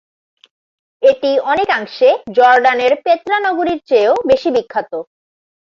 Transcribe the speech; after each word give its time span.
এটি 1.03 1.31
অনেকাংশে 1.51 2.09
জর্ডানের 2.37 2.93
পেত্রা 3.05 3.37
নগরীর 3.47 3.79
চেয়েও 3.89 4.15
বেশি 4.29 4.49
বিখ্যাত। 4.55 4.91